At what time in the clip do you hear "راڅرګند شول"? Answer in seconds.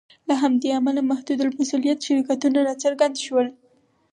2.67-3.47